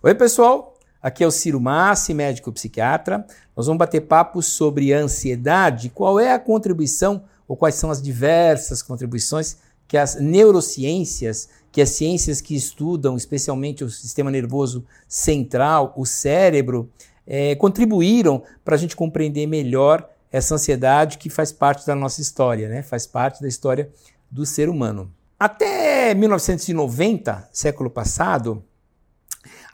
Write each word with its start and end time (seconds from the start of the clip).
Oi, 0.00 0.14
pessoal. 0.14 0.74
Aqui 1.02 1.24
é 1.24 1.26
o 1.26 1.30
Ciro 1.32 1.60
Massi, 1.60 2.14
médico 2.14 2.52
psiquiatra. 2.52 3.26
Nós 3.56 3.66
vamos 3.66 3.80
bater 3.80 4.02
papo 4.02 4.40
sobre 4.40 4.92
ansiedade. 4.92 5.90
Qual 5.90 6.20
é 6.20 6.32
a 6.32 6.38
contribuição 6.38 7.24
ou 7.48 7.56
quais 7.56 7.74
são 7.74 7.90
as 7.90 8.00
diversas 8.00 8.80
contribuições 8.80 9.56
que 9.88 9.96
as 9.96 10.14
neurociências, 10.14 11.48
que 11.72 11.82
as 11.82 11.88
ciências 11.88 12.40
que 12.40 12.54
estudam 12.54 13.16
especialmente 13.16 13.82
o 13.82 13.90
sistema 13.90 14.30
nervoso 14.30 14.86
central, 15.08 15.92
o 15.96 16.06
cérebro, 16.06 16.88
é, 17.26 17.56
contribuíram 17.56 18.44
para 18.64 18.76
a 18.76 18.78
gente 18.78 18.94
compreender 18.94 19.48
melhor 19.48 20.08
essa 20.30 20.54
ansiedade 20.54 21.18
que 21.18 21.28
faz 21.28 21.50
parte 21.50 21.84
da 21.84 21.96
nossa 21.96 22.20
história, 22.20 22.68
né? 22.68 22.84
faz 22.84 23.04
parte 23.04 23.42
da 23.42 23.48
história 23.48 23.90
do 24.30 24.46
ser 24.46 24.68
humano. 24.68 25.12
Até 25.40 26.14
1990, 26.14 27.48
século 27.52 27.90
passado, 27.90 28.62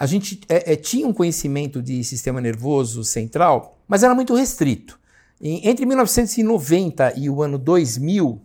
a 0.05 0.07
gente 0.07 0.39
é, 0.51 0.75
é, 0.75 0.77
tinha 0.77 1.09
um 1.09 1.15
conhecimento 1.15 1.81
de 1.81 2.05
sistema 2.05 2.39
nervoso 2.39 3.03
central, 3.03 3.79
mas 3.89 4.03
era 4.03 4.15
muito 4.15 4.35
restrito. 4.35 5.01
E, 5.41 5.67
entre 5.67 5.87
1990 5.87 7.15
e 7.17 7.31
o 7.31 7.43
ano 7.43 7.57
2000, 7.57 8.39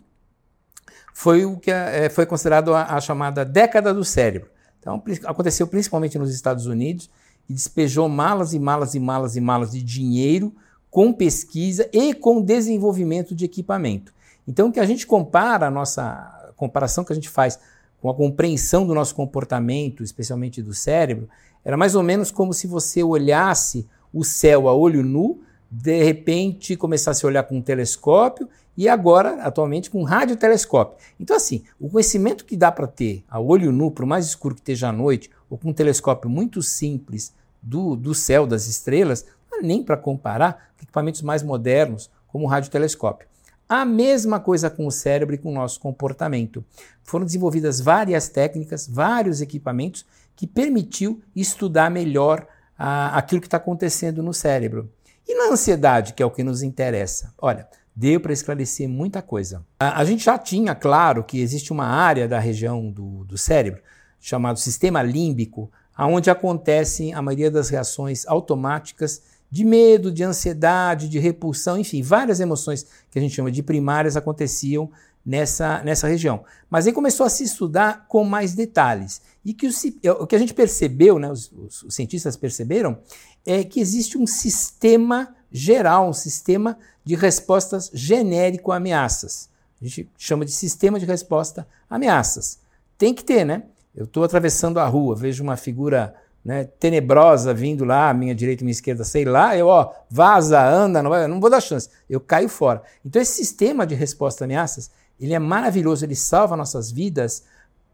foi 1.13 1.44
o 1.44 1.58
que 1.58 1.70
é, 1.70 2.09
foi 2.09 2.26
considerado 2.26 2.73
a, 2.73 2.95
a, 2.95 3.02
chamada 3.02 3.44
década 3.44 3.94
do 3.94 4.05
cérebro. 4.05 4.49
Então, 4.80 5.04
aconteceu 5.26 5.68
principalmente 5.68 6.18
nos 6.18 6.34
Estados 6.34 6.66
Unidos 6.66 7.09
e 7.49 7.54
despejou 7.54 8.07
malas 8.07 8.54
e 8.54 8.60
malas 8.60 8.96
e 8.96 8.99
malas 9.02 9.35
e 9.35 9.41
malas 9.41 9.71
de 9.71 9.84
dinheiro 9.84 10.55
com 10.90 11.12
pesquisa 11.12 11.90
e 11.91 12.13
com 12.13 12.41
desenvolvimento 12.41 13.35
de 13.35 13.44
equipamento. 13.44 14.13
Então, 14.48 14.70
o 14.70 14.71
que 14.71 14.80
a 14.80 14.85
gente 14.85 15.05
compara, 15.05 15.68
a 15.68 15.71
nossa 15.71 16.54
comparação 16.55 17.04
que 17.04 17.12
a 17.12 17.16
gente 17.16 17.27
faz 17.27 17.60
com 18.02 18.09
a 18.09 18.13
compreensão 18.13 18.85
do 18.85 18.94
nosso 18.94 19.13
comportamento, 19.16 20.03
especialmente 20.03 20.62
do 20.62 20.73
cérebro, 20.73 21.27
era 21.63 21.76
mais 21.76 21.96
ou 21.96 22.04
menos 22.04 22.32
como 22.32 22.54
se 22.54 22.68
você 22.68 23.04
olhasse 23.04 23.87
o 24.13 24.24
céu 24.24 24.68
a 24.68 24.74
olho 24.74 25.04
nu, 25.04 25.41
de 25.70 26.04
repente 26.04 26.76
começasse 26.76 27.26
a 27.26 27.27
olhar 27.27 27.43
com 27.43 27.57
um 27.57 27.62
telescópio 27.62 28.49
e 28.76 28.87
agora, 28.87 29.43
atualmente, 29.43 29.90
com 29.90 29.99
um 29.99 30.05
radiotelescópio. 30.05 30.98
Então, 31.20 31.35
assim, 31.35 31.63
o 31.79 31.90
conhecimento 31.90 32.46
que 32.46 32.55
dá 32.55 32.71
para 32.71 32.87
ter 32.87 33.24
a 33.29 33.40
olho 33.40 33.71
nu, 33.71 33.91
por 33.91 34.05
mais 34.05 34.26
escuro 34.26 34.55
que 34.55 34.62
esteja 34.62 34.87
à 34.87 34.91
noite, 34.91 35.29
ou 35.49 35.57
com 35.57 35.70
um 35.70 35.74
telescópio 35.74 36.29
muito 36.29 36.63
simples 36.63 37.34
do, 37.62 37.96
do 37.96 38.15
céu, 38.15 38.48
das 38.48 38.68
estrelas, 38.68 39.26
não 39.52 39.59
é 39.59 39.62
nem 39.62 39.84
para 39.84 39.98
comparar 39.98 40.71
com 40.77 40.84
equipamentos 40.84 41.21
mais 41.21 41.43
modernos, 41.43 42.09
como 42.27 42.46
o 42.46 42.48
radiotelescópio. 42.48 43.27
A 43.70 43.85
mesma 43.85 44.39
coisa 44.39 44.67
com 44.67 44.87
o 44.87 44.91
cérebro 44.91 45.35
e 45.35 45.37
com 45.37 45.51
o 45.51 45.53
nosso 45.53 45.79
comportamento. 45.79 46.65
Foram 47.03 47.23
desenvolvidas 47.23 47.79
várias 47.79 48.27
técnicas, 48.27 48.87
vários 48.87 49.41
equipamentos 49.41 50.03
que 50.35 50.48
permitiu 50.48 51.21
estudar 51.35 51.91
melhor 51.91 52.47
ah, 52.75 53.15
aquilo 53.15 53.40
que 53.40 53.45
está 53.45 53.57
acontecendo 53.57 54.23
no 54.23 54.34
cérebro. 54.34 54.90
E 55.27 55.35
na 55.35 55.53
ansiedade, 55.53 56.13
que 56.13 56.23
é 56.23 56.25
o 56.25 56.31
que 56.31 56.43
nos 56.43 56.63
interessa? 56.63 57.31
Olha, 57.37 57.67
deu 57.95 58.20
para 58.20 58.34
esclarecer 58.34 58.90
muita 58.90 59.21
coisa. 59.21 59.63
A, 59.79 59.99
a, 59.99 60.05
gente 60.05 60.23
já 60.23 60.35
tinha, 60.40 60.73
claro, 60.73 61.23
que 61.23 61.40
existe 61.40 61.71
uma 61.71 61.85
área 61.85 62.27
da 62.27 62.40
região 62.40 62.90
do, 62.90 63.23
do 63.25 63.37
cérebro, 63.37 63.84
chamado 64.19 64.57
sistema 64.57 65.03
límbico, 65.03 65.72
onde 65.95 66.31
acontecem 66.31 67.13
a 67.13 67.22
maioria 67.22 67.51
das 67.51 67.69
reações 67.69 68.25
automáticas 68.25 69.22
de 69.52 69.66
medo, 69.66 70.12
de 70.12 70.24
ansiedade, 70.24 71.09
de 71.09 71.19
repulsão, 71.19 71.78
enfim, 71.78 72.02
várias 72.02 72.40
emoções 72.40 72.86
que 73.09 73.18
a 73.18 73.22
gente 73.22 73.36
chama 73.36 73.52
de 73.52 73.64
primárias 73.64 74.16
aconteciam 74.16 74.90
nessa, 75.25 75.84
nessa 75.84 76.08
região. 76.08 76.44
Mas 76.69 76.88
aí 76.88 76.94
começou 76.94 77.25
a 77.25 77.30
se 77.30 77.44
estudar 77.44 78.06
com 78.08 78.24
mais 78.24 78.53
detalhes. 78.53 79.22
E 79.44 79.53
que 79.53 79.68
o, 79.68 79.72
é, 80.03 80.12
o 80.12 80.28
que 80.28 80.36
a 80.36 80.40
gente 80.40 80.53
percebeu, 80.53 81.18
né, 81.18 81.31
os, 81.31 81.52
os, 81.52 81.84
os 81.84 81.96
cientistas 81.96 82.38
perceberam, 82.38 83.00
é 83.46 83.64
que 83.64 83.80
existe 83.80 84.18
um 84.18 84.28
sistema 84.28 85.36
geral, 85.52 86.09
um 86.09 86.14
sistema 86.14 86.78
de 87.04 87.16
respostas 87.16 87.90
genérico 87.94 88.72
a 88.72 88.78
ameaças. 88.78 89.50
A 89.82 89.86
gente 89.86 90.09
chama 90.18 90.46
de 90.46 90.52
sistema 90.52 91.00
de 91.00 91.06
resposta 91.06 91.68
a 91.90 91.96
ameaças. 91.96 92.59
Tem 92.98 93.14
que 93.14 93.24
ter, 93.24 93.46
né? 93.46 93.64
Eu 93.96 94.06
estou 94.06 94.24
atravessando 94.24 94.80
a 94.80 94.86
rua, 94.86 95.16
vejo 95.16 95.44
uma 95.44 95.58
figura 95.58 96.14
né, 96.44 96.64
tenebrosa 96.80 97.54
vindo 97.54 97.84
lá, 97.84 98.14
minha 98.14 98.34
direita, 98.34 98.64
minha 98.64 98.72
esquerda, 98.72 99.04
sei 99.04 99.26
lá, 99.26 99.56
eu, 99.56 99.68
ó, 99.68 99.92
vaza, 100.10 100.64
anda, 100.64 101.04
não, 101.04 101.10
vai, 101.10 101.28
não 101.28 101.40
vou 101.40 101.50
dar 101.50 101.62
chance, 101.62 101.90
eu 102.10 102.20
caio 102.20 102.50
fora. 102.50 102.82
Então 103.06 103.22
esse 103.22 103.34
sistema 103.34 103.86
de 103.86 103.96
resposta 103.96 104.44
a 104.44 104.46
ameaças, 104.46 104.90
ele 105.20 105.34
é 105.34 105.40
maravilhoso, 105.40 106.06
ele 106.06 106.16
salva 106.16 106.56
nossas 106.56 106.92
vidas 106.92 107.44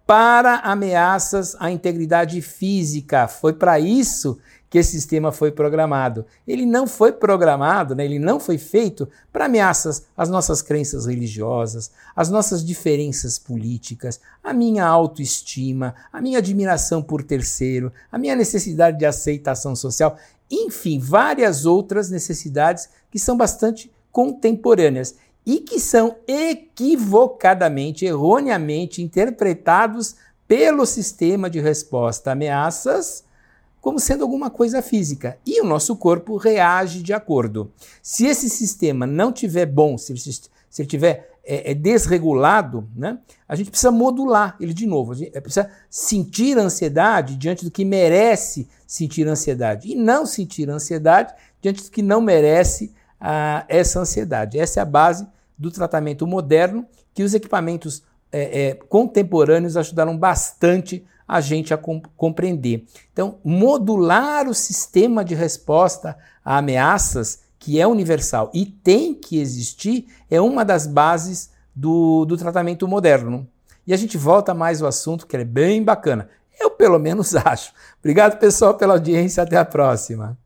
para 0.05 0.57
ameaças 0.57 1.55
à 1.59 1.71
integridade 1.71 2.39
física. 2.41 3.27
Foi 3.27 3.53
para 3.53 3.79
isso 3.79 4.37
que 4.69 4.77
esse 4.77 4.91
sistema 4.91 5.31
foi 5.31 5.51
programado. 5.51 6.25
Ele 6.47 6.65
não 6.65 6.87
foi 6.87 7.11
programado, 7.11 7.95
né? 7.95 8.03
ele 8.03 8.19
não 8.19 8.39
foi 8.39 8.57
feito 8.57 9.07
para 9.31 9.45
ameaças 9.45 10.05
às 10.17 10.29
nossas 10.29 10.61
crenças 10.61 11.05
religiosas, 11.05 11.91
às 12.15 12.29
nossas 12.29 12.65
diferenças 12.65 13.37
políticas, 13.37 14.19
a 14.43 14.53
minha 14.53 14.85
autoestima, 14.85 15.95
a 16.11 16.21
minha 16.21 16.39
admiração 16.39 17.01
por 17.01 17.23
terceiro, 17.23 17.91
a 18.11 18.17
minha 18.17 18.35
necessidade 18.35 18.97
de 18.97 19.05
aceitação 19.05 19.75
social, 19.75 20.17
enfim, 20.49 20.99
várias 20.99 21.65
outras 21.65 22.09
necessidades 22.09 22.89
que 23.11 23.19
são 23.19 23.35
bastante 23.35 23.91
contemporâneas 24.11 25.15
e 25.45 25.59
que 25.59 25.79
são 25.79 26.15
equivocadamente, 26.27 28.05
erroneamente 28.05 29.01
interpretados 29.01 30.15
pelo 30.47 30.85
sistema 30.85 31.49
de 31.49 31.59
resposta 31.59 32.29
a 32.29 32.33
ameaças 32.33 33.24
como 33.85 33.99
sendo 33.99 34.23
alguma 34.23 34.49
coisa 34.49 34.81
física. 34.81 35.37
E 35.45 35.61
o 35.61 35.63
nosso 35.63 35.95
corpo 35.95 36.37
reage 36.37 37.03
de 37.03 37.13
acordo. 37.13 37.71
Se 38.01 38.25
esse 38.25 38.49
sistema 38.49 39.05
não 39.05 39.31
tiver 39.31 39.67
bom, 39.67 39.95
se 39.95 40.17
se 40.17 40.49
ele 40.81 40.89
tiver 40.89 41.29
é, 41.45 41.69
é 41.69 41.73
desregulado, 41.75 42.89
né, 42.95 43.19
a 43.47 43.55
gente 43.55 43.69
precisa 43.69 43.91
modular 43.91 44.55
ele 44.59 44.73
de 44.73 44.87
novo. 44.87 45.11
A 45.11 45.15
gente 45.15 45.39
precisa 45.39 45.69
sentir 45.87 46.57
ansiedade 46.57 47.35
diante 47.35 47.63
do 47.63 47.69
que 47.69 47.85
merece 47.85 48.67
sentir 48.87 49.27
ansiedade. 49.27 49.91
E 49.91 49.93
não 49.93 50.25
sentir 50.25 50.67
ansiedade 50.67 51.35
diante 51.61 51.83
do 51.83 51.91
que 51.91 52.01
não 52.01 52.21
merece 52.21 52.91
ah, 53.21 53.65
essa 53.69 53.99
ansiedade. 53.99 54.57
Essa 54.57 54.79
é 54.79 54.81
a 54.81 54.85
base 54.85 55.27
do 55.55 55.69
tratamento 55.69 56.25
moderno 56.25 56.87
que 57.13 57.21
os 57.21 57.35
equipamentos 57.35 58.01
é, 58.31 58.63
é, 58.63 58.73
contemporâneos 58.73 59.77
ajudaram 59.77 60.17
bastante 60.17 61.05
a 61.27 61.41
gente 61.41 61.73
a 61.73 61.77
compreender. 61.77 62.85
Então, 63.11 63.39
modular 63.43 64.47
o 64.47 64.53
sistema 64.53 65.23
de 65.23 65.33
resposta 65.33 66.17
a 66.43 66.57
ameaças, 66.57 67.39
que 67.57 67.79
é 67.79 67.87
universal 67.87 68.51
e 68.53 68.65
tem 68.65 69.13
que 69.13 69.39
existir, 69.39 70.07
é 70.29 70.39
uma 70.39 70.63
das 70.63 70.85
bases 70.85 71.49
do, 71.75 72.25
do 72.25 72.37
tratamento 72.37 72.87
moderno. 72.87 73.47
E 73.87 73.93
a 73.93 73.97
gente 73.97 74.17
volta 74.17 74.53
mais 74.53 74.81
ao 74.81 74.87
assunto, 74.87 75.27
que 75.27 75.35
é 75.35 75.43
bem 75.43 75.83
bacana. 75.83 76.29
Eu, 76.59 76.71
pelo 76.71 76.99
menos, 76.99 77.35
acho. 77.35 77.73
Obrigado, 77.99 78.37
pessoal, 78.37 78.75
pela 78.75 78.93
audiência. 78.93 79.43
Até 79.43 79.57
a 79.57 79.65
próxima. 79.65 80.37